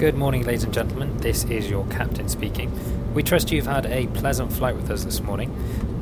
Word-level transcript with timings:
Good 0.00 0.14
morning, 0.14 0.44
ladies 0.44 0.64
and 0.64 0.72
gentlemen. 0.72 1.14
This 1.18 1.44
is 1.44 1.68
your 1.68 1.86
captain 1.88 2.26
speaking. 2.26 2.72
We 3.12 3.22
trust 3.22 3.52
you've 3.52 3.66
had 3.66 3.84
a 3.84 4.06
pleasant 4.06 4.50
flight 4.50 4.74
with 4.74 4.90
us 4.90 5.04
this 5.04 5.20
morning. 5.20 5.54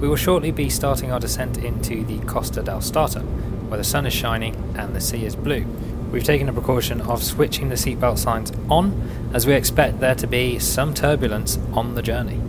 We 0.00 0.06
will 0.06 0.16
shortly 0.16 0.50
be 0.50 0.68
starting 0.68 1.10
our 1.10 1.18
descent 1.18 1.56
into 1.56 2.04
the 2.04 2.18
Costa 2.26 2.62
del 2.62 2.82
Startup, 2.82 3.22
where 3.22 3.78
the 3.78 3.84
sun 3.84 4.04
is 4.04 4.12
shining 4.12 4.54
and 4.76 4.94
the 4.94 5.00
sea 5.00 5.24
is 5.24 5.34
blue. 5.34 5.64
We've 6.12 6.22
taken 6.22 6.46
the 6.46 6.52
precaution 6.52 7.00
of 7.00 7.22
switching 7.22 7.70
the 7.70 7.74
seatbelt 7.74 8.18
signs 8.18 8.52
on 8.68 9.30
as 9.32 9.46
we 9.46 9.54
expect 9.54 10.00
there 10.00 10.14
to 10.16 10.26
be 10.26 10.58
some 10.58 10.92
turbulence 10.92 11.58
on 11.72 11.94
the 11.94 12.02
journey. 12.02 12.42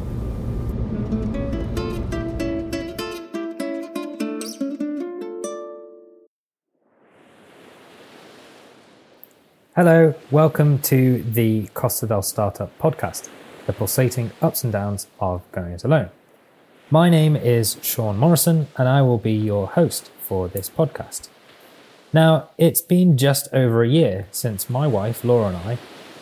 Hello, 9.78 10.16
welcome 10.32 10.80
to 10.80 11.22
the 11.22 11.68
Costa 11.76 12.08
del 12.08 12.24
Startup 12.24 12.76
podcast, 12.80 13.30
the 13.68 13.74
pulsating 13.74 14.32
ups 14.42 14.64
and 14.64 14.74
downs 14.74 15.06
of 15.20 15.44
going 15.52 15.72
it 15.72 15.84
alone. 15.84 16.10
My 16.90 17.12
name 17.12 17.36
is 17.36 17.78
Sean 17.84 18.18
Morrison, 18.18 18.70
and 18.76 18.90
I 18.90 19.04
will 19.04 19.20
be 19.20 19.34
your 19.34 19.68
host 19.68 20.10
for 20.20 20.48
this 20.48 20.68
podcast. 20.68 21.30
Now, 22.12 22.50
it's 22.58 22.82
been 22.82 23.18
just 23.18 23.50
over 23.54 23.84
a 23.84 23.88
year 23.88 24.26
since 24.32 24.68
my 24.68 24.88
wife, 24.88 25.24
Laura, 25.24 25.50
and 25.50 25.58
I 25.58 25.78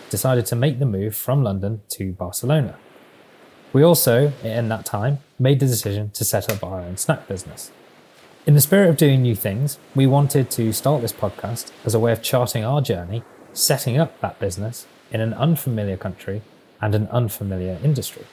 decided 0.09 0.45
to 0.47 0.57
make 0.57 0.79
the 0.79 0.85
move 0.85 1.15
from 1.15 1.41
London 1.41 1.81
to 1.91 2.11
Barcelona. 2.11 2.77
We 3.71 3.83
also, 3.83 4.33
in 4.43 4.67
that 4.67 4.85
time, 4.85 5.19
made 5.39 5.61
the 5.61 5.65
decision 5.65 6.11
to 6.11 6.25
set 6.25 6.51
up 6.51 6.61
our 6.61 6.81
own 6.81 6.97
snack 6.97 7.29
business. 7.29 7.71
In 8.45 8.53
the 8.53 8.59
spirit 8.59 8.89
of 8.89 8.97
doing 8.97 9.21
new 9.21 9.33
things, 9.33 9.79
we 9.95 10.05
wanted 10.05 10.51
to 10.51 10.73
start 10.73 11.01
this 11.01 11.13
podcast 11.13 11.71
as 11.85 11.95
a 11.95 11.99
way 11.99 12.11
of 12.11 12.21
charting 12.21 12.65
our 12.65 12.81
journey 12.81 13.23
setting 13.55 13.97
up 13.97 14.19
that 14.19 14.37
business 14.37 14.85
in 15.11 15.21
an 15.21 15.33
unfamiliar 15.33 15.95
country 15.95 16.41
and 16.81 16.93
an 16.93 17.07
unfamiliar 17.07 17.79
industry. 17.83 18.25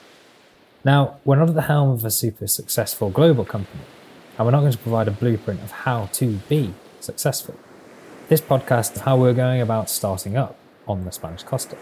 Now, 0.83 1.17
we're 1.23 1.37
not 1.37 1.47
at 1.47 1.55
the 1.55 1.61
helm 1.61 1.91
of 1.91 2.03
a 2.03 2.11
super 2.11 2.45
successful 2.45 3.09
global 3.09 3.45
company, 3.45 3.83
and 4.37 4.45
we're 4.45 4.51
not 4.51 4.59
going 4.59 4.73
to 4.73 4.77
provide 4.77 5.07
a 5.07 5.11
blueprint 5.11 5.63
of 5.63 5.71
how 5.71 6.07
to 6.13 6.39
be 6.49 6.73
successful. 6.99 7.55
This 8.27 8.41
podcast 8.41 8.95
is 8.95 9.01
how 9.01 9.15
we're 9.15 9.33
going 9.33 9.61
about 9.61 9.89
starting 9.89 10.35
up 10.35 10.57
on 10.87 11.05
the 11.05 11.11
Spanish 11.11 11.43
Costa. 11.43 11.77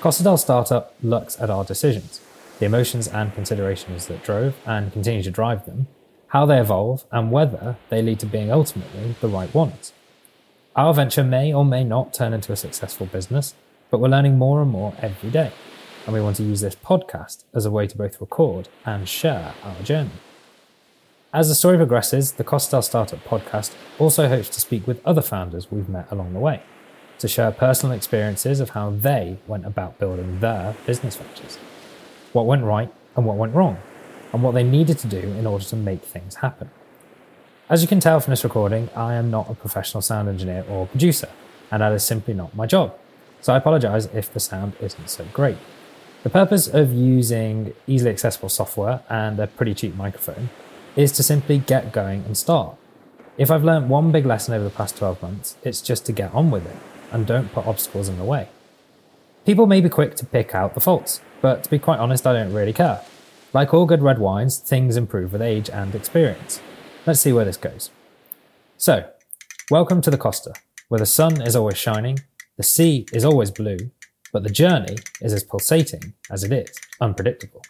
Costa 0.00 0.22
del 0.22 0.38
Startup 0.38 0.94
looks 1.02 1.38
at 1.42 1.50
our 1.50 1.62
decisions, 1.64 2.22
the 2.58 2.64
emotions 2.64 3.06
and 3.06 3.34
considerations 3.34 4.06
that 4.06 4.22
drove 4.24 4.56
and 4.64 4.94
continue 4.94 5.22
to 5.22 5.30
drive 5.30 5.66
them, 5.66 5.88
how 6.28 6.46
they 6.46 6.58
evolve, 6.58 7.04
and 7.12 7.30
whether 7.30 7.76
they 7.90 8.00
lead 8.00 8.18
to 8.20 8.26
being 8.26 8.50
ultimately 8.50 9.14
the 9.20 9.28
right 9.28 9.52
ones. 9.52 9.92
Our 10.76 10.94
venture 10.94 11.24
may 11.24 11.52
or 11.52 11.64
may 11.64 11.82
not 11.82 12.14
turn 12.14 12.32
into 12.32 12.52
a 12.52 12.56
successful 12.56 13.06
business, 13.06 13.54
but 13.90 13.98
we're 13.98 14.08
learning 14.08 14.38
more 14.38 14.62
and 14.62 14.70
more 14.70 14.94
every 15.00 15.28
day. 15.28 15.50
And 16.06 16.14
we 16.14 16.20
want 16.20 16.36
to 16.36 16.44
use 16.44 16.60
this 16.60 16.76
podcast 16.76 17.42
as 17.52 17.66
a 17.66 17.72
way 17.72 17.88
to 17.88 17.98
both 17.98 18.20
record 18.20 18.68
and 18.86 19.08
share 19.08 19.52
our 19.64 19.82
journey. 19.82 20.12
As 21.34 21.48
the 21.48 21.56
story 21.56 21.76
progresses, 21.76 22.32
the 22.32 22.44
Costa 22.44 22.70
del 22.70 22.82
Startup 22.82 23.24
podcast 23.24 23.74
also 23.98 24.28
hopes 24.28 24.48
to 24.50 24.60
speak 24.60 24.86
with 24.86 25.04
other 25.04 25.22
founders 25.22 25.72
we've 25.72 25.88
met 25.88 26.06
along 26.12 26.34
the 26.34 26.38
way 26.38 26.62
to 27.18 27.26
share 27.26 27.50
personal 27.50 27.94
experiences 27.94 28.60
of 28.60 28.70
how 28.70 28.90
they 28.90 29.38
went 29.48 29.66
about 29.66 29.98
building 29.98 30.38
their 30.38 30.76
business 30.86 31.16
ventures, 31.16 31.56
what 32.32 32.46
went 32.46 32.62
right 32.62 32.92
and 33.16 33.26
what 33.26 33.36
went 33.36 33.54
wrong, 33.56 33.76
and 34.32 34.42
what 34.42 34.54
they 34.54 34.62
needed 34.62 34.98
to 34.98 35.08
do 35.08 35.18
in 35.18 35.48
order 35.48 35.64
to 35.64 35.74
make 35.74 36.04
things 36.04 36.36
happen. 36.36 36.70
As 37.70 37.82
you 37.82 37.86
can 37.86 38.00
tell 38.00 38.18
from 38.18 38.32
this 38.32 38.42
recording, 38.42 38.90
I 38.96 39.14
am 39.14 39.30
not 39.30 39.48
a 39.48 39.54
professional 39.54 40.02
sound 40.02 40.28
engineer 40.28 40.64
or 40.68 40.88
producer, 40.88 41.28
and 41.70 41.80
that 41.82 41.92
is 41.92 42.02
simply 42.02 42.34
not 42.34 42.52
my 42.52 42.66
job. 42.66 42.98
So 43.40 43.54
I 43.54 43.58
apologize 43.58 44.06
if 44.06 44.32
the 44.32 44.40
sound 44.40 44.72
isn't 44.80 45.08
so 45.08 45.24
great. 45.32 45.56
The 46.24 46.30
purpose 46.30 46.66
of 46.66 46.92
using 46.92 47.72
easily 47.86 48.10
accessible 48.10 48.48
software 48.48 49.04
and 49.08 49.38
a 49.38 49.46
pretty 49.46 49.74
cheap 49.74 49.94
microphone 49.94 50.50
is 50.96 51.12
to 51.12 51.22
simply 51.22 51.58
get 51.58 51.92
going 51.92 52.24
and 52.24 52.36
start. 52.36 52.74
If 53.38 53.52
I've 53.52 53.62
learned 53.62 53.88
one 53.88 54.10
big 54.10 54.26
lesson 54.26 54.52
over 54.52 54.64
the 54.64 54.70
past 54.70 54.96
12 54.96 55.22
months, 55.22 55.56
it's 55.62 55.80
just 55.80 56.04
to 56.06 56.12
get 56.12 56.34
on 56.34 56.50
with 56.50 56.66
it 56.66 56.76
and 57.12 57.24
don't 57.24 57.52
put 57.52 57.68
obstacles 57.68 58.08
in 58.08 58.18
the 58.18 58.24
way. 58.24 58.48
People 59.46 59.68
may 59.68 59.80
be 59.80 59.88
quick 59.88 60.16
to 60.16 60.26
pick 60.26 60.56
out 60.56 60.74
the 60.74 60.80
faults, 60.80 61.20
but 61.40 61.62
to 61.62 61.70
be 61.70 61.78
quite 61.78 62.00
honest, 62.00 62.26
I 62.26 62.32
don't 62.32 62.52
really 62.52 62.72
care. 62.72 63.00
Like 63.52 63.72
all 63.72 63.86
good 63.86 64.02
red 64.02 64.18
wines, 64.18 64.58
things 64.58 64.96
improve 64.96 65.32
with 65.32 65.40
age 65.40 65.70
and 65.70 65.94
experience. 65.94 66.60
Let's 67.06 67.20
see 67.20 67.32
where 67.32 67.46
this 67.46 67.56
goes. 67.56 67.88
So, 68.76 69.08
welcome 69.70 70.02
to 70.02 70.10
the 70.10 70.18
Costa, 70.18 70.52
where 70.88 70.98
the 70.98 71.06
sun 71.06 71.40
is 71.40 71.56
always 71.56 71.78
shining, 71.78 72.18
the 72.58 72.62
sea 72.62 73.06
is 73.10 73.24
always 73.24 73.50
blue, 73.50 73.78
but 74.34 74.42
the 74.42 74.50
journey 74.50 74.96
is 75.22 75.32
as 75.32 75.42
pulsating 75.42 76.12
as 76.30 76.44
it 76.44 76.52
is 76.52 76.70
unpredictable. 77.00 77.62